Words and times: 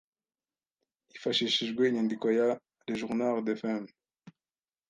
Hifashishijwe 1.11 1.81
inyandiko 1.85 2.25
ya 2.37 2.47
“Le 2.85 2.93
Journal 2.99 3.35
de 3.47 3.53
Femmes 3.61 3.93